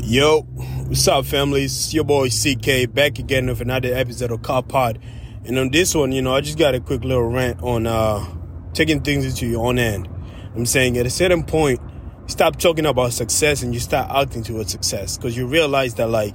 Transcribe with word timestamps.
Yo, 0.00 0.42
what's 0.42 1.06
up, 1.08 1.26
family? 1.26 1.64
It's 1.64 1.92
your 1.92 2.04
boy 2.04 2.28
CK 2.30 2.90
back 2.90 3.18
again 3.18 3.46
with 3.48 3.60
another 3.60 3.92
episode 3.92 4.30
of 4.30 4.40
Car 4.42 4.62
Pod. 4.62 4.98
And 5.44 5.58
on 5.58 5.70
this 5.70 5.94
one, 5.94 6.12
you 6.12 6.22
know, 6.22 6.34
I 6.34 6.40
just 6.40 6.56
got 6.56 6.74
a 6.74 6.80
quick 6.80 7.04
little 7.04 7.24
rant 7.24 7.60
on 7.62 7.86
uh 7.86 8.24
taking 8.72 9.02
things 9.02 9.26
into 9.26 9.46
your 9.46 9.66
own 9.66 9.76
hand. 9.76 10.08
I'm 10.54 10.64
saying 10.64 10.96
at 10.96 11.04
a 11.04 11.10
certain 11.10 11.42
point, 11.42 11.80
stop 12.26 12.58
talking 12.58 12.86
about 12.86 13.12
success 13.12 13.62
and 13.62 13.74
you 13.74 13.80
start 13.80 14.10
acting 14.10 14.44
towards 14.44 14.70
success 14.70 15.18
because 15.18 15.36
you 15.36 15.46
realize 15.46 15.94
that 15.96 16.08
like 16.08 16.34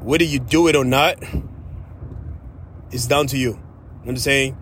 whether 0.00 0.24
you 0.24 0.38
do 0.38 0.68
it 0.68 0.76
or 0.76 0.84
not, 0.84 1.22
it's 2.92 3.06
down 3.06 3.26
to 3.28 3.38
you. 3.38 3.48
You 3.48 3.54
know 3.54 3.60
what 4.02 4.10
I'm 4.10 4.16
saying? 4.18 4.61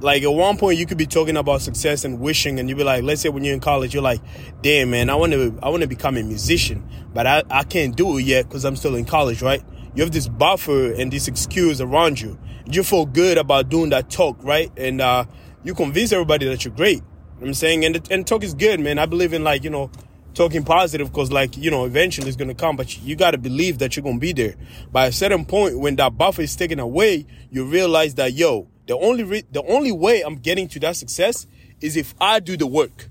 Like 0.00 0.22
at 0.22 0.32
one 0.32 0.56
point 0.56 0.78
you 0.78 0.86
could 0.86 0.98
be 0.98 1.06
talking 1.06 1.36
about 1.36 1.62
success 1.62 2.04
and 2.04 2.20
wishing 2.20 2.58
and 2.60 2.68
you'd 2.68 2.76
be 2.76 2.84
like 2.84 3.02
let's 3.02 3.22
say 3.22 3.28
when 3.28 3.44
you're 3.44 3.54
in 3.54 3.60
college 3.60 3.94
you're 3.94 4.02
like 4.02 4.20
damn 4.60 4.90
man 4.90 5.08
i 5.08 5.14
want 5.14 5.32
to 5.32 5.58
i 5.62 5.70
want 5.70 5.80
to 5.80 5.88
become 5.88 6.16
a 6.18 6.22
musician 6.22 6.86
but 7.14 7.26
i, 7.26 7.42
I 7.50 7.64
can't 7.64 7.96
do 7.96 8.18
it 8.18 8.22
yet 8.22 8.46
because 8.46 8.64
i'm 8.64 8.76
still 8.76 8.94
in 8.94 9.06
college 9.06 9.40
right? 9.42 9.62
You 9.94 10.02
have 10.02 10.12
this 10.12 10.28
buffer 10.28 10.92
and 10.92 11.10
this 11.10 11.26
excuse 11.26 11.80
around 11.80 12.20
you. 12.20 12.38
You 12.70 12.82
feel 12.82 13.06
good 13.06 13.38
about 13.38 13.70
doing 13.70 13.90
that 13.90 14.10
talk 14.10 14.36
right? 14.42 14.70
And 14.76 15.00
uh, 15.00 15.24
you 15.64 15.74
convince 15.74 16.12
everybody 16.12 16.46
that 16.48 16.64
you're 16.64 16.74
great. 16.74 16.98
You 16.98 17.40
know 17.40 17.46
i'm 17.46 17.54
saying? 17.54 17.84
And, 17.84 18.06
and 18.10 18.26
talk 18.26 18.44
is 18.44 18.52
good 18.52 18.78
man. 18.80 18.98
I 18.98 19.06
believe 19.06 19.32
in 19.32 19.42
like 19.42 19.64
you 19.64 19.70
know 19.70 19.90
talking 20.34 20.64
positive 20.64 21.10
because 21.10 21.32
like 21.32 21.56
you 21.56 21.70
know 21.70 21.86
eventually 21.86 22.28
it's 22.28 22.36
to 22.36 22.54
come 22.54 22.76
but 22.76 23.00
you 23.02 23.16
got 23.16 23.30
to 23.30 23.38
believe 23.38 23.78
that 23.78 23.96
you're 23.96 24.04
to 24.04 24.18
be 24.18 24.32
there. 24.32 24.56
By 24.92 25.06
a 25.06 25.12
certain 25.12 25.46
point 25.46 25.78
when 25.78 25.96
that 25.96 26.18
buffer 26.18 26.42
is 26.42 26.54
taken 26.54 26.78
away 26.78 27.26
you 27.50 27.64
realize 27.64 28.16
that 28.16 28.34
yo 28.34 28.68
the 28.86 28.96
only 28.96 29.24
re- 29.24 29.44
the 29.50 29.62
only 29.64 29.92
way 29.92 30.22
I'm 30.22 30.36
getting 30.36 30.68
to 30.68 30.80
that 30.80 30.96
success 30.96 31.46
is 31.80 31.96
if 31.96 32.14
I 32.20 32.40
do 32.40 32.56
the 32.56 32.66
work. 32.66 33.08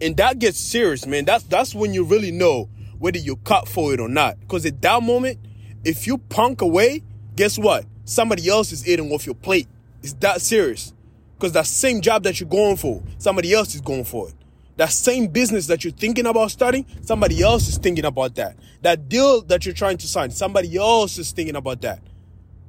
And 0.00 0.16
that 0.16 0.38
gets 0.38 0.58
serious, 0.58 1.06
man. 1.06 1.24
That's 1.24 1.44
that's 1.44 1.74
when 1.74 1.92
you 1.92 2.04
really 2.04 2.30
know 2.30 2.68
whether 2.98 3.18
you're 3.18 3.36
cut 3.36 3.68
for 3.68 3.92
it 3.92 4.00
or 4.00 4.08
not. 4.08 4.38
Because 4.40 4.64
at 4.66 4.80
that 4.82 5.02
moment, 5.02 5.38
if 5.84 6.06
you 6.06 6.18
punk 6.18 6.60
away, 6.60 7.02
guess 7.36 7.58
what? 7.58 7.84
Somebody 8.04 8.48
else 8.48 8.72
is 8.72 8.88
eating 8.88 9.10
off 9.12 9.26
your 9.26 9.34
plate. 9.34 9.68
It's 10.02 10.14
that 10.14 10.40
serious. 10.40 10.92
Because 11.36 11.52
that 11.52 11.66
same 11.66 12.00
job 12.00 12.24
that 12.24 12.40
you're 12.40 12.48
going 12.48 12.76
for, 12.76 13.02
somebody 13.18 13.52
else 13.52 13.74
is 13.74 13.80
going 13.80 14.04
for 14.04 14.28
it. 14.28 14.34
That 14.76 14.90
same 14.90 15.26
business 15.28 15.66
that 15.66 15.84
you're 15.84 15.92
thinking 15.92 16.26
about 16.26 16.50
starting, 16.52 16.86
somebody 17.02 17.42
else 17.42 17.68
is 17.68 17.78
thinking 17.78 18.04
about 18.04 18.36
that. 18.36 18.56
That 18.82 19.08
deal 19.08 19.42
that 19.42 19.66
you're 19.66 19.74
trying 19.74 19.98
to 19.98 20.06
sign, 20.06 20.30
somebody 20.30 20.76
else 20.76 21.18
is 21.18 21.32
thinking 21.32 21.56
about 21.56 21.80
that. 21.82 22.00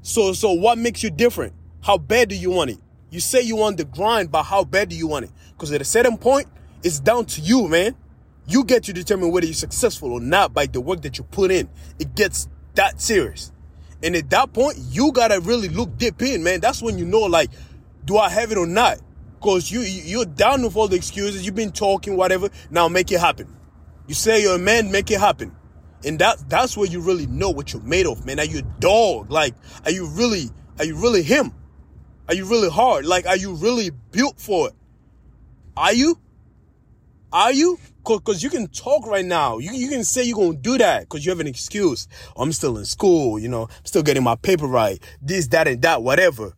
So, 0.02 0.34
so 0.34 0.52
what 0.53 0.78
makes 0.78 1.03
you 1.03 1.11
different? 1.11 1.53
How 1.81 1.97
bad 1.97 2.30
do 2.30 2.35
you 2.35 2.52
want 2.52 2.72
it? 2.72 2.80
You 3.09 3.19
say 3.19 3.41
you 3.41 3.55
want 3.55 3.77
the 3.77 3.85
grind, 3.85 4.31
but 4.31 4.44
how 4.44 4.63
bad 4.63 4.89
do 4.89 4.95
you 4.95 5.08
want 5.08 5.25
it? 5.25 5.31
Because 5.52 5.72
at 5.72 5.81
a 5.81 5.85
certain 5.85 6.17
point, 6.17 6.47
it's 6.83 6.99
down 6.99 7.25
to 7.25 7.41
you, 7.41 7.67
man. 7.67 7.95
You 8.47 8.63
get 8.63 8.83
to 8.83 8.94
determine 8.94 9.31
whether 9.31 9.45
you're 9.45 9.53
successful 9.53 10.11
or 10.11 10.22
not 10.22 10.53
by 10.53 10.66
the 10.66 10.81
work 10.81 11.02
that 11.02 11.17
you 11.17 11.23
put 11.23 11.52
in. 11.52 11.69
It 12.00 12.16
gets 12.16 12.47
that 12.75 13.02
serious. 13.02 13.52
And 14.02 14.16
at 14.16 14.30
that 14.30 14.53
point, 14.53 14.77
you 14.89 15.11
gotta 15.11 15.39
really 15.39 15.67
look 15.69 15.97
deep 15.97 16.22
in, 16.22 16.44
man. 16.44 16.59
That's 16.59 16.81
when 16.81 16.97
you 16.97 17.05
know, 17.05 17.22
like, 17.22 17.50
do 18.05 18.17
I 18.17 18.30
have 18.30 18.52
it 18.52 18.57
or 18.57 18.67
not? 18.67 19.00
Cause 19.41 19.72
you 19.72 19.81
you're 19.81 20.25
down 20.25 20.63
with 20.63 20.75
all 20.75 20.88
the 20.88 20.97
excuses. 20.97 21.45
You've 21.45 21.55
been 21.55 21.72
talking, 21.72 22.17
whatever. 22.17 22.50
Now 22.69 22.89
make 22.89 23.11
it 23.11 23.19
happen. 23.19 23.47
You 24.07 24.13
say 24.13 24.41
you're 24.41 24.55
a 24.55 24.59
man, 24.59 24.91
make 24.91 25.11
it 25.11 25.19
happen. 25.19 25.55
And 26.03 26.19
that 26.19 26.50
that's 26.50 26.75
where 26.75 26.88
you 26.88 27.00
really 27.02 27.27
know 27.27 27.50
what 27.50 27.72
you're 27.72 27.81
made 27.81 28.05
of, 28.05 28.25
man. 28.25 28.39
Are 28.39 28.45
you 28.45 28.59
a 28.59 28.80
dog? 28.80 29.31
Like, 29.31 29.53
are 29.85 29.91
you 29.91 30.07
really 30.07 30.50
are 30.77 30.85
you 30.85 30.95
really 30.95 31.23
him? 31.23 31.53
Are 32.30 32.35
you 32.35 32.45
really 32.45 32.69
hard? 32.69 33.08
Like, 33.08 33.25
are 33.25 33.35
you 33.35 33.55
really 33.55 33.89
built 33.89 34.39
for 34.39 34.67
it? 34.67 34.75
Are 35.75 35.94
you? 35.94 36.19
Are 37.33 37.52
you? 37.52 37.80
Cause 38.03 38.44
you 38.44 38.52
can 38.52 38.67
talk 38.67 39.08
right 39.08 39.25
now. 39.25 39.58
You, 39.58 39.72
you 39.72 39.89
can 39.89 40.03
say 40.03 40.23
you're 40.23 40.38
gonna 40.38 40.57
do 40.57 40.77
that 40.77 41.02
because 41.02 41.25
you 41.25 41.31
have 41.31 41.39
an 41.39 41.47
excuse. 41.47 42.07
Oh, 42.35 42.44
I'm 42.44 42.52
still 42.52 42.77
in 42.77 42.85
school, 42.85 43.39
you 43.39 43.47
know, 43.47 43.63
I'm 43.63 43.85
still 43.85 44.03
getting 44.03 44.23
my 44.23 44.35
paper 44.35 44.67
right. 44.67 45.03
This, 45.22 45.47
that, 45.47 45.67
and 45.67 45.81
that, 45.81 46.03
whatever. 46.03 46.55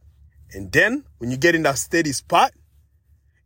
And 0.53 0.71
then 0.73 1.05
when 1.19 1.31
you 1.31 1.37
get 1.37 1.55
in 1.55 1.63
that 1.63 1.77
steady 1.77 2.11
spot 2.11 2.51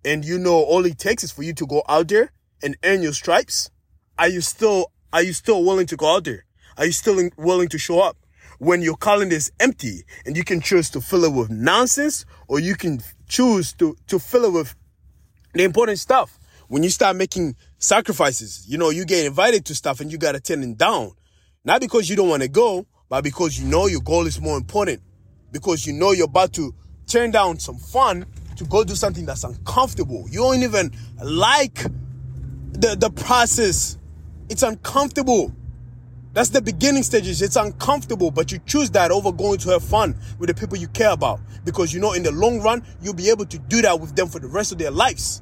and 0.03 0.25
you 0.25 0.39
know 0.39 0.55
all 0.55 0.83
it 0.85 0.97
takes 0.97 1.23
is 1.23 1.31
for 1.31 1.43
you 1.43 1.53
to 1.53 1.67
go 1.67 1.83
out 1.87 2.07
there 2.07 2.31
and 2.63 2.75
earn 2.83 3.03
your 3.03 3.13
stripes, 3.13 3.69
are 4.17 4.29
you 4.29 4.41
still, 4.41 4.91
are 5.13 5.21
you 5.21 5.33
still 5.33 5.63
willing 5.63 5.87
to 5.87 5.95
go 5.95 6.15
out 6.15 6.23
there? 6.23 6.45
Are 6.77 6.85
you 6.85 6.91
still 6.91 7.29
willing 7.37 7.69
to 7.69 7.77
show 7.77 8.01
up? 8.01 8.17
When 8.59 8.81
your 8.81 8.95
calendar 8.97 9.35
is 9.35 9.51
empty 9.59 10.03
and 10.25 10.37
you 10.37 10.43
can 10.43 10.61
choose 10.61 10.89
to 10.91 11.01
fill 11.01 11.23
it 11.23 11.33
with 11.33 11.49
nonsense 11.49 12.25
or 12.47 12.59
you 12.59 12.75
can 12.75 12.99
choose 13.27 13.73
to, 13.73 13.95
to 14.07 14.19
fill 14.19 14.45
it 14.45 14.53
with 14.53 14.75
the 15.53 15.63
important 15.63 15.99
stuff. 15.99 16.39
When 16.67 16.83
you 16.83 16.89
start 16.89 17.15
making 17.15 17.55
sacrifices, 17.77 18.65
you 18.67 18.77
know, 18.77 18.89
you 18.89 19.05
get 19.05 19.25
invited 19.25 19.65
to 19.65 19.75
stuff 19.75 19.99
and 19.99 20.11
you 20.11 20.17
got 20.17 20.33
to 20.33 20.39
turn 20.39 20.63
it 20.63 20.77
down. 20.77 21.11
Not 21.63 21.81
because 21.81 22.09
you 22.09 22.15
don't 22.15 22.29
want 22.29 22.43
to 22.43 22.49
go, 22.49 22.85
but 23.09 23.23
because 23.23 23.59
you 23.59 23.67
know 23.67 23.87
your 23.87 24.01
goal 24.01 24.25
is 24.25 24.41
more 24.41 24.57
important. 24.57 25.01
Because 25.51 25.85
you 25.85 25.93
know 25.93 26.11
you're 26.11 26.25
about 26.25 26.53
to 26.53 26.73
turn 27.07 27.31
down 27.31 27.59
some 27.59 27.77
fun 27.77 28.25
to 28.55 28.65
go 28.65 28.83
do 28.83 28.95
something 28.95 29.25
that's 29.25 29.43
uncomfortable. 29.43 30.25
You 30.29 30.39
don't 30.39 30.63
even 30.63 30.91
like 31.23 31.83
the, 32.71 32.95
the 32.97 33.11
process. 33.11 33.97
It's 34.49 34.63
uncomfortable. 34.63 35.53
That's 36.35 36.49
the 36.49 36.61
beginning 36.61 37.03
stages. 37.03 37.41
It's 37.41 37.55
uncomfortable, 37.55 38.29
but 38.29 38.51
you 38.51 38.59
choose 38.65 38.91
that 38.91 39.09
over 39.09 39.31
going 39.31 39.57
to 39.59 39.69
have 39.69 39.85
fun 39.85 40.17
with 40.37 40.49
the 40.49 40.53
people 40.53 40.77
you 40.77 40.89
care 40.89 41.11
about 41.11 41.39
because 41.63 41.93
you 41.93 42.01
know 42.01 42.11
in 42.11 42.23
the 42.23 42.31
long 42.33 42.59
run, 42.59 42.83
you'll 43.01 43.13
be 43.13 43.29
able 43.29 43.45
to 43.45 43.57
do 43.57 43.81
that 43.83 44.01
with 44.01 44.17
them 44.17 44.27
for 44.27 44.39
the 44.39 44.47
rest 44.47 44.73
of 44.73 44.77
their 44.77 44.91
lives. 44.91 45.41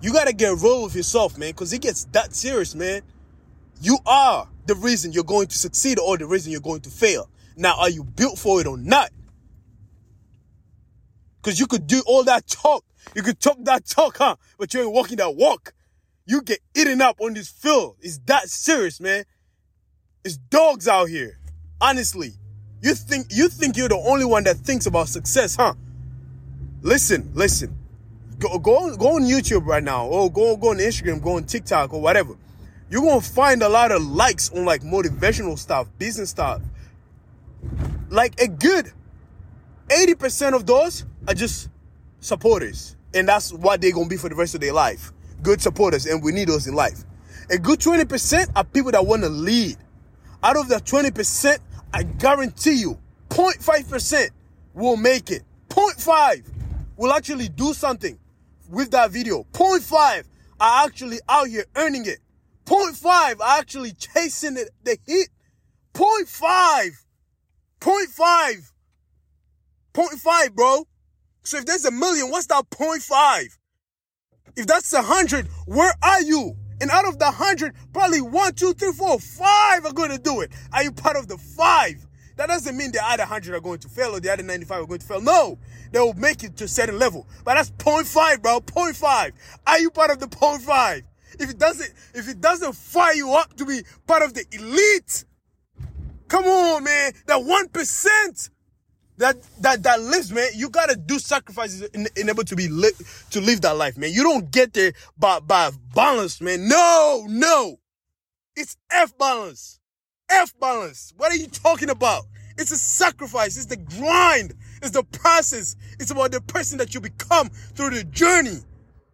You 0.00 0.10
gotta 0.10 0.32
get 0.32 0.56
real 0.56 0.84
with 0.84 0.96
yourself, 0.96 1.36
man, 1.36 1.50
because 1.50 1.70
it 1.74 1.82
gets 1.82 2.04
that 2.12 2.34
serious, 2.34 2.74
man. 2.74 3.02
You 3.78 3.98
are 4.06 4.48
the 4.64 4.74
reason 4.74 5.12
you're 5.12 5.22
going 5.22 5.48
to 5.48 5.58
succeed 5.58 5.98
or 5.98 6.16
the 6.16 6.26
reason 6.26 6.50
you're 6.50 6.62
going 6.62 6.80
to 6.80 6.90
fail. 6.90 7.28
Now, 7.54 7.78
are 7.78 7.90
you 7.90 8.04
built 8.04 8.38
for 8.38 8.58
it 8.62 8.66
or 8.66 8.78
not? 8.78 9.10
Because 11.42 11.60
you 11.60 11.66
could 11.66 11.86
do 11.86 12.02
all 12.06 12.24
that 12.24 12.46
talk. 12.46 12.86
You 13.14 13.22
could 13.22 13.38
talk 13.38 13.58
that 13.64 13.84
talk, 13.84 14.16
huh? 14.16 14.36
But 14.56 14.72
you 14.72 14.80
ain't 14.80 14.92
walking 14.92 15.18
that 15.18 15.36
walk. 15.36 15.74
You 16.24 16.40
get 16.40 16.60
eaten 16.74 17.02
up 17.02 17.20
on 17.20 17.34
this 17.34 17.50
field. 17.50 17.96
It's 18.00 18.16
that 18.26 18.48
serious, 18.48 18.98
man. 18.98 19.24
It's 20.24 20.36
dogs 20.36 20.86
out 20.86 21.08
here. 21.08 21.38
Honestly. 21.80 22.34
You 22.82 22.94
think 22.94 23.28
you 23.30 23.48
think 23.48 23.76
you're 23.76 23.88
the 23.88 23.96
only 23.96 24.24
one 24.24 24.42
that 24.44 24.56
thinks 24.56 24.86
about 24.86 25.08
success, 25.08 25.54
huh? 25.54 25.74
Listen, 26.80 27.30
listen. 27.32 27.78
Go 28.40 28.58
go 28.58 28.76
on, 28.76 28.96
go 28.96 29.14
on 29.14 29.22
YouTube 29.22 29.66
right 29.66 29.82
now, 29.82 30.06
or 30.06 30.30
go 30.32 30.56
go 30.56 30.70
on 30.70 30.78
Instagram, 30.78 31.22
go 31.22 31.36
on 31.36 31.44
TikTok 31.44 31.94
or 31.94 32.00
whatever. 32.00 32.34
You're 32.90 33.02
gonna 33.02 33.20
find 33.20 33.62
a 33.62 33.68
lot 33.68 33.92
of 33.92 34.02
likes 34.02 34.50
on 34.50 34.64
like 34.64 34.82
motivational 34.82 35.56
stuff, 35.56 35.86
business 35.96 36.30
stuff. 36.30 36.60
Like 38.10 38.40
a 38.40 38.48
good 38.48 38.92
80% 39.88 40.54
of 40.54 40.66
those 40.66 41.04
are 41.28 41.34
just 41.34 41.68
supporters. 42.18 42.96
And 43.14 43.28
that's 43.28 43.52
what 43.52 43.80
they're 43.80 43.92
gonna 43.92 44.08
be 44.08 44.16
for 44.16 44.28
the 44.28 44.34
rest 44.34 44.56
of 44.56 44.60
their 44.60 44.72
life. 44.72 45.12
Good 45.42 45.60
supporters, 45.62 46.06
and 46.06 46.20
we 46.22 46.32
need 46.32 46.48
those 46.48 46.66
in 46.66 46.74
life. 46.74 47.04
A 47.48 47.58
good 47.58 47.78
20% 47.78 48.50
are 48.56 48.64
people 48.64 48.90
that 48.90 49.06
wanna 49.06 49.28
lead. 49.28 49.76
Out 50.42 50.56
of 50.56 50.68
the 50.68 50.76
20%, 50.76 51.58
I 51.92 52.02
guarantee 52.02 52.74
you 52.74 52.98
0.5% 53.28 54.30
will 54.74 54.96
make 54.96 55.30
it. 55.30 55.42
0.5 55.68 56.48
will 56.96 57.12
actually 57.12 57.48
do 57.48 57.72
something 57.72 58.18
with 58.68 58.90
that 58.90 59.10
video. 59.10 59.44
0.5 59.52 60.24
are 60.60 60.84
actually 60.84 61.18
out 61.28 61.48
here 61.48 61.64
earning 61.76 62.06
it. 62.06 62.18
0.5 62.66 63.40
are 63.40 63.58
actually 63.58 63.92
chasing 63.92 64.56
it, 64.56 64.70
the 64.84 64.96
hit. 65.06 65.28
0.5. 65.94 66.90
0.5. 67.80 68.72
0.5, 69.94 70.54
bro. 70.54 70.86
So 71.44 71.58
if 71.58 71.66
there's 71.66 71.84
a 71.84 71.90
million, 71.90 72.30
what's 72.30 72.46
that 72.46 72.68
0.5? 72.70 73.58
If 74.56 74.66
that's 74.66 74.92
a 74.92 75.02
hundred, 75.02 75.46
where 75.66 75.92
are 76.02 76.22
you? 76.22 76.56
And 76.82 76.90
out 76.90 77.06
of 77.06 77.20
the 77.20 77.30
hundred, 77.30 77.74
probably 77.92 78.20
one, 78.20 78.54
two, 78.54 78.72
three, 78.74 78.90
four, 78.90 79.20
five 79.20 79.84
are 79.84 79.92
going 79.92 80.10
to 80.10 80.18
do 80.18 80.40
it. 80.40 80.50
Are 80.72 80.82
you 80.82 80.90
part 80.90 81.16
of 81.16 81.28
the 81.28 81.38
five? 81.38 82.04
That 82.34 82.48
doesn't 82.48 82.76
mean 82.76 82.90
the 82.90 82.98
other 83.04 83.24
hundred 83.24 83.54
are 83.54 83.60
going 83.60 83.78
to 83.78 83.88
fail 83.88 84.16
or 84.16 84.18
the 84.18 84.32
other 84.32 84.42
95 84.42 84.82
are 84.82 84.86
going 84.86 84.98
to 84.98 85.06
fail. 85.06 85.20
No, 85.20 85.60
they 85.92 86.00
will 86.00 86.14
make 86.14 86.42
it 86.42 86.56
to 86.56 86.64
a 86.64 86.68
certain 86.68 86.98
level. 86.98 87.28
But 87.44 87.54
that's 87.54 87.70
0.5, 87.70 88.42
bro. 88.42 88.60
0.5. 88.60 89.32
Are 89.64 89.78
you 89.78 89.90
part 89.90 90.10
of 90.10 90.18
the 90.18 90.26
0.5? 90.26 91.02
If 91.38 91.50
it 91.50 91.58
doesn't, 91.58 91.92
if 92.14 92.28
it 92.28 92.40
doesn't 92.40 92.74
fire 92.74 93.14
you 93.14 93.32
up 93.32 93.54
to 93.58 93.64
be 93.64 93.82
part 94.08 94.24
of 94.24 94.34
the 94.34 94.44
elite, 94.50 95.24
come 96.26 96.44
on, 96.46 96.82
man. 96.82 97.12
That 97.26 97.44
one 97.44 97.68
percent 97.68 98.50
that 99.22 99.36
that 99.60 99.82
that 99.84 100.00
lives, 100.02 100.32
man. 100.32 100.50
You 100.54 100.70
gotta 100.70 100.96
do 100.96 101.18
sacrifices 101.18 101.82
in, 101.94 102.08
in 102.16 102.28
able 102.28 102.44
to 102.44 102.56
be 102.56 102.68
li- 102.68 102.92
to 103.30 103.40
live 103.40 103.62
that 103.62 103.76
life, 103.76 103.98
man. 103.98 104.12
You 104.12 104.24
don't 104.24 104.50
get 104.50 104.74
there 104.74 104.92
by 105.18 105.40
by 105.40 105.70
balance, 105.94 106.40
man. 106.40 106.68
No, 106.68 107.26
no, 107.28 107.78
it's 108.56 108.76
F 108.90 109.16
balance, 109.18 109.80
F 110.30 110.54
balance. 110.60 111.14
What 111.16 111.32
are 111.32 111.36
you 111.36 111.48
talking 111.48 111.90
about? 111.90 112.24
It's 112.58 112.72
a 112.72 112.76
sacrifice. 112.76 113.56
It's 113.56 113.66
the 113.66 113.78
grind. 113.78 114.54
It's 114.82 114.92
the 114.92 115.04
process. 115.04 115.76
It's 116.00 116.10
about 116.10 116.32
the 116.32 116.40
person 116.42 116.78
that 116.78 116.94
you 116.94 117.00
become 117.00 117.48
through 117.48 117.90
the 117.90 118.04
journey. 118.04 118.58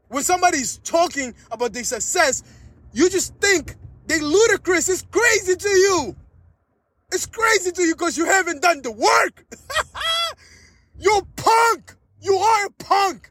When 0.08 0.24
somebody's 0.24 0.78
talking 0.78 1.34
about 1.52 1.72
their 1.72 1.84
success, 1.84 2.42
you 2.92 3.10
just 3.10 3.34
think 3.36 3.76
They 4.06 4.20
ludicrous. 4.20 4.88
It's 4.88 5.06
crazy 5.10 5.56
to 5.56 5.68
you. 5.68 6.16
It's 7.12 7.26
crazy 7.26 7.72
to 7.72 7.82
you 7.82 7.94
because 7.94 8.18
you 8.18 8.26
haven't 8.26 8.62
done 8.62 8.82
the 8.82 8.92
work. 8.92 9.46
You're 10.98 11.22
punk. 11.36 11.96
You 12.20 12.36
are 12.36 12.66
a 12.66 12.70
punk. 12.70 13.30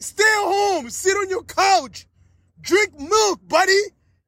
Stay 0.00 0.24
home. 0.24 0.88
Sit 0.90 1.16
on 1.16 1.28
your 1.28 1.44
couch. 1.44 2.06
Drink 2.60 2.98
milk, 2.98 3.40
buddy. 3.46 3.80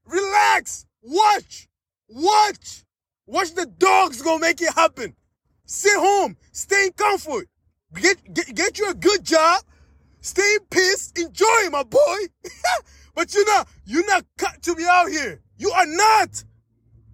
Relax. 0.04 0.86
Watch. 1.02 1.68
Watch. 2.08 2.84
Watch 3.26 3.54
the 3.54 3.66
dogs 3.66 4.22
go 4.22 4.38
make 4.38 4.60
it 4.60 4.74
happen. 4.74 5.16
Sit 5.64 5.96
home. 5.96 6.36
Stay 6.52 6.86
in 6.86 6.92
comfort. 6.92 7.48
Get, 7.94 8.32
get, 8.32 8.54
get 8.54 8.78
you 8.78 8.90
a 8.90 8.94
good 8.94 9.24
job. 9.24 9.62
Stay 10.20 10.56
in 10.56 10.66
peace, 10.70 11.12
Enjoy, 11.16 11.70
my 11.70 11.82
boy. 11.82 12.16
but 13.14 13.32
you're 13.32 13.46
not, 13.46 13.68
you're 13.84 14.06
not 14.06 14.24
cut 14.36 14.60
to 14.62 14.74
be 14.74 14.84
out 14.84 15.08
here. 15.08 15.40
You 15.56 15.70
are 15.70 15.86
not. 15.86 16.44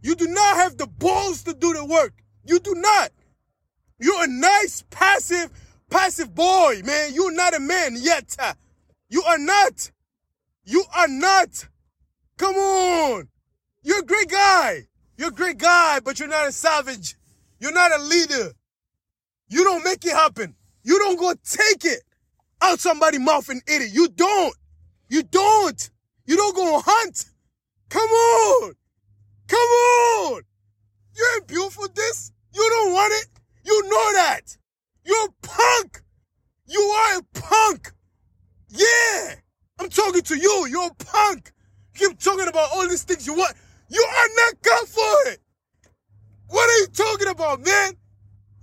You 0.02 0.14
do 0.16 0.26
not 0.26 0.56
have 0.56 0.76
the 0.76 0.86
balls 0.86 1.42
to 1.44 1.54
do 1.54 1.72
the 1.72 1.84
work. 1.84 2.14
You 2.44 2.58
do 2.58 2.74
not. 2.74 3.12
You're 4.02 4.24
a 4.24 4.26
nice, 4.26 4.82
passive, 4.90 5.48
passive 5.88 6.34
boy, 6.34 6.82
man. 6.84 7.14
You're 7.14 7.32
not 7.32 7.54
a 7.54 7.60
man 7.60 7.94
yet. 7.96 8.36
You 9.08 9.22
are 9.22 9.38
not. 9.38 9.92
You 10.64 10.84
are 10.96 11.06
not. 11.06 11.68
Come 12.36 12.56
on. 12.56 13.28
You're 13.82 14.00
a 14.00 14.04
great 14.04 14.28
guy. 14.28 14.88
You're 15.16 15.28
a 15.28 15.32
great 15.32 15.58
guy, 15.58 16.00
but 16.00 16.18
you're 16.18 16.28
not 16.28 16.48
a 16.48 16.52
savage. 16.52 17.14
You're 17.60 17.72
not 17.72 17.92
a 17.92 18.02
leader. 18.02 18.52
You 19.48 19.62
don't 19.62 19.84
make 19.84 20.04
it 20.04 20.12
happen. 20.12 20.56
You 20.82 20.98
don't 20.98 21.18
go 21.18 21.34
take 21.44 21.84
it 21.84 22.02
out 22.60 22.80
somebody's 22.80 23.20
mouth 23.20 23.48
and 23.48 23.62
eat 23.68 23.82
it. 23.82 23.92
You 23.92 24.08
don't. 24.08 24.56
You 25.08 25.22
don't. 25.22 25.90
You 26.26 26.36
don't 26.36 26.56
go 26.56 26.82
hunt. 26.84 27.26
Come 27.88 28.10
on. 28.10 28.72
Come 29.46 29.58
on. 29.58 30.42
You 31.14 31.28
ain't 31.36 31.46
built 31.46 31.72
for 31.72 31.86
this. 31.86 32.32
You 32.52 32.68
don't 32.68 32.92
want 32.92 33.12
it. 33.12 33.28
You 33.64 33.82
know 33.84 34.12
that. 34.14 34.56
You're 35.04 35.26
a 35.26 35.32
punk. 35.42 36.02
You 36.66 36.80
are 36.80 37.18
a 37.18 37.22
punk. 37.38 37.92
Yeah. 38.68 39.34
I'm 39.78 39.88
talking 39.88 40.22
to 40.22 40.36
you. 40.66 40.80
You're 40.80 40.90
a 40.90 41.04
punk. 41.04 41.52
Keep 41.94 42.18
talking 42.18 42.48
about 42.48 42.70
all 42.72 42.88
these 42.88 43.02
things 43.04 43.26
you 43.26 43.34
want. 43.34 43.54
You 43.88 44.02
are 44.02 44.28
not 44.36 44.62
good 44.62 44.88
for 44.88 45.30
it. 45.32 45.38
What 46.48 46.68
are 46.68 46.78
you 46.80 46.86
talking 46.86 47.28
about, 47.28 47.64
man? 47.64 47.94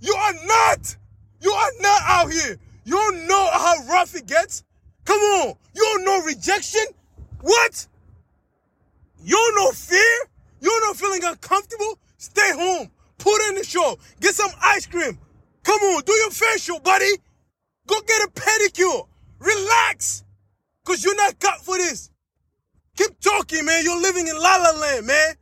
You 0.00 0.14
are 0.14 0.34
not. 0.46 0.96
You 1.40 1.50
are 1.50 1.70
not 1.80 2.02
out 2.04 2.32
here. 2.32 2.58
You 2.84 2.94
don't 2.94 3.26
know 3.26 3.50
how 3.52 3.74
rough 3.88 4.14
it 4.14 4.26
gets. 4.26 4.64
Come 5.04 5.20
on. 5.20 5.54
You 5.74 5.82
don't 5.82 6.04
know 6.04 6.22
rejection. 6.22 6.84
What? 7.40 7.86
You 9.22 9.36
don't 9.36 9.54
know 9.56 9.72
fear. 9.72 10.18
You 10.60 10.68
don't 10.68 10.82
know 10.82 10.94
feeling 10.94 11.24
uncomfortable. 11.24 11.98
Stay 12.18 12.52
home. 12.52 12.90
Put 13.18 13.48
in 13.48 13.54
the 13.56 13.64
show. 13.64 13.98
Get 14.20 14.34
some 14.34 14.50
ice 14.62 14.86
cream. 14.86 15.18
Come 15.62 15.80
on. 15.80 16.02
Do 16.02 16.12
your 16.12 16.30
facial, 16.30 16.80
buddy. 16.80 17.12
Go 17.86 18.00
get 18.00 18.22
a 18.22 18.30
pedicure. 18.30 19.06
Relax. 19.38 20.24
Cause 20.84 21.04
you're 21.04 21.16
not 21.16 21.38
cut 21.38 21.60
for 21.60 21.76
this. 21.76 22.10
Keep 22.96 23.20
talking, 23.20 23.64
man. 23.64 23.84
You're 23.84 24.00
living 24.00 24.26
in 24.26 24.34
La 24.34 24.56
La 24.56 24.70
Land, 24.78 25.06
man. 25.06 25.34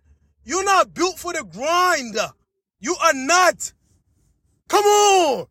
You're 0.45 0.65
not 0.65 0.95
built 0.95 1.19
for 1.19 1.33
the 1.33 1.45
grind. 1.45 2.17
You 2.81 2.97
are 3.03 3.15
not. 3.15 3.73
Come 4.69 4.85
on. 4.85 5.47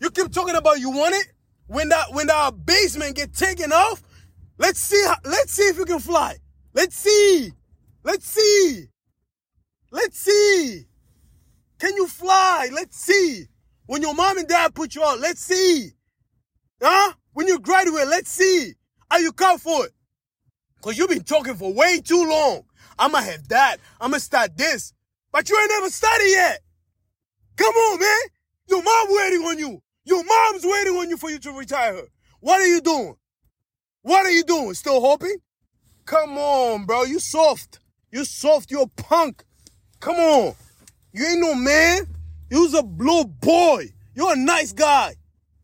You 0.00 0.10
keep 0.10 0.32
talking 0.32 0.56
about 0.56 0.80
you 0.80 0.90
want 0.90 1.14
it. 1.14 1.32
When 1.66 1.88
that 1.90 2.12
when 2.12 2.26
that 2.26 2.66
basement 2.66 3.16
get 3.16 3.32
taken 3.34 3.72
off, 3.72 4.02
let's 4.58 4.80
see. 4.80 5.04
Let's 5.24 5.52
see 5.52 5.62
if 5.62 5.78
you 5.78 5.84
can 5.84 6.00
fly. 6.00 6.36
Let's 6.74 6.96
see. 6.96 7.52
Let's 8.02 8.26
see. 8.26 8.86
Let's 9.90 10.18
see. 10.18 10.86
Can 11.78 11.94
you 11.96 12.08
fly? 12.08 12.68
Let's 12.72 12.96
see. 12.98 13.46
When 13.86 14.02
your 14.02 14.14
mom 14.14 14.38
and 14.38 14.48
dad 14.48 14.74
put 14.74 14.94
you 14.94 15.02
out, 15.04 15.20
let's 15.20 15.40
see. 15.40 15.90
Huh? 16.80 17.12
When 17.32 17.46
you 17.46 17.58
graduate, 17.58 18.08
let's 18.08 18.30
see. 18.30 18.74
Are 19.12 19.20
you 19.20 19.30
cut 19.30 19.60
for 19.60 19.84
it? 19.84 19.92
Cause 20.80 20.96
you've 20.96 21.10
been 21.10 21.22
talking 21.22 21.54
for 21.54 21.70
way 21.70 22.00
too 22.00 22.26
long. 22.26 22.62
I'ma 22.98 23.18
have 23.18 23.46
that. 23.48 23.76
I'ma 24.00 24.16
start 24.16 24.56
this. 24.56 24.94
But 25.30 25.50
you 25.50 25.58
ain't 25.60 25.70
never 25.70 25.90
started 25.90 26.28
yet. 26.28 26.60
Come 27.56 27.74
on, 27.74 28.00
man. 28.00 28.20
Your 28.70 28.82
mom 28.82 29.06
waiting 29.10 29.42
on 29.42 29.58
you. 29.58 29.82
Your 30.06 30.24
mom's 30.24 30.64
waiting 30.64 30.94
on 30.94 31.10
you 31.10 31.18
for 31.18 31.28
you 31.28 31.38
to 31.40 31.52
retire 31.52 31.94
her. 31.94 32.08
What 32.40 32.62
are 32.62 32.66
you 32.66 32.80
doing? 32.80 33.16
What 34.00 34.24
are 34.24 34.30
you 34.30 34.44
doing? 34.44 34.72
Still 34.72 35.02
hoping? 35.02 35.36
Come 36.06 36.38
on, 36.38 36.86
bro. 36.86 37.02
You 37.02 37.20
soft. 37.20 37.80
You 38.10 38.24
soft. 38.24 38.70
You 38.70 38.80
a 38.80 38.88
punk. 38.88 39.44
Come 40.00 40.16
on. 40.16 40.54
You 41.12 41.26
ain't 41.26 41.40
no 41.40 41.54
man. 41.54 42.06
You's 42.50 42.72
a 42.72 42.82
blue 42.82 43.26
boy. 43.26 43.92
You're 44.14 44.32
a 44.32 44.36
nice 44.36 44.72
guy. 44.72 45.16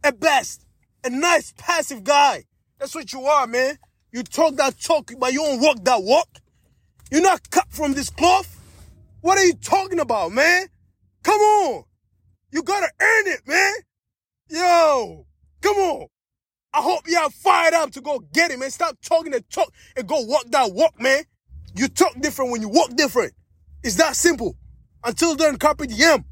At 0.04 0.20
best. 0.20 0.66
A 1.02 1.08
nice 1.08 1.54
passive 1.56 2.04
guy. 2.04 2.44
That's 2.78 2.94
what 2.94 3.12
you 3.12 3.22
are, 3.24 3.46
man. 3.46 3.76
You 4.12 4.22
talk 4.22 4.56
that 4.56 4.80
talk, 4.80 5.12
but 5.18 5.32
you 5.32 5.40
don't 5.40 5.60
walk 5.60 5.84
that 5.84 6.02
walk. 6.02 6.28
You're 7.10 7.22
not 7.22 7.50
cut 7.50 7.66
from 7.70 7.94
this 7.94 8.10
cloth. 8.10 8.54
What 9.20 9.38
are 9.38 9.44
you 9.44 9.54
talking 9.54 10.00
about, 10.00 10.32
man? 10.32 10.68
Come 11.22 11.40
on. 11.40 11.84
You 12.52 12.62
gotta 12.62 12.90
earn 13.00 13.26
it, 13.26 13.40
man. 13.46 13.74
Yo, 14.48 15.26
come 15.60 15.76
on. 15.76 16.06
I 16.72 16.80
hope 16.80 17.08
y'all 17.08 17.30
fired 17.30 17.74
up 17.74 17.90
to 17.92 18.00
go 18.00 18.20
get 18.32 18.50
it, 18.50 18.58
man. 18.58 18.70
Stop 18.70 18.96
talking 19.02 19.32
the 19.32 19.40
talk 19.40 19.72
and 19.96 20.06
go 20.06 20.20
walk 20.22 20.44
that 20.50 20.72
walk, 20.72 21.00
man. 21.00 21.24
You 21.74 21.88
talk 21.88 22.18
different 22.20 22.52
when 22.52 22.62
you 22.62 22.68
walk 22.68 22.94
different. 22.94 23.32
It's 23.82 23.96
that 23.96 24.16
simple. 24.16 24.56
Until 25.04 25.34
then, 25.34 25.56
copy 25.56 25.86
the 25.86 25.94
diem. 25.94 26.24